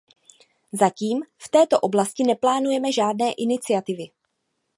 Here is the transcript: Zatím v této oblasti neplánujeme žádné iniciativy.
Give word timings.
Zatím 0.71 1.21
v 1.37 1.49
této 1.49 1.79
oblasti 1.79 2.23
neplánujeme 2.23 2.91
žádné 2.91 3.31
iniciativy. 3.37 4.03